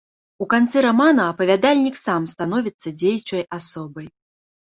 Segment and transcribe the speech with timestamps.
[0.43, 4.07] У канцы рамана апавядальнік сам становіцца дзеючай асобай.